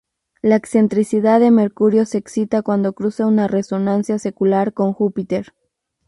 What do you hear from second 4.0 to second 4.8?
secular